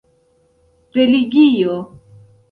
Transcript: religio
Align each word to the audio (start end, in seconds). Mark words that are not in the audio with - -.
religio 0.95 1.77